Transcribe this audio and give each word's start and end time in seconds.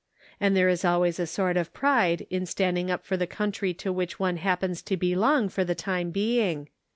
And 0.39 0.57
there 0.57 0.67
is 0.67 0.83
always 0.83 1.19
a 1.19 1.27
sort 1.27 1.57
of 1.57 1.75
pride 1.75 2.25
in 2.31 2.47
standing 2.47 2.89
up 2.89 3.05
for 3.05 3.15
the 3.17 3.27
country 3.27 3.71
to 3.75 3.93
which 3.93 4.17
one 4.19 4.37
hap 4.37 4.61
pens 4.61 4.81
to 4.85 4.97
belong 4.97 5.47
for 5.47 5.63
the 5.63 5.75
time 5.75 6.09
being. 6.09 6.69